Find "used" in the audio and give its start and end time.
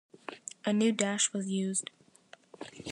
1.51-1.91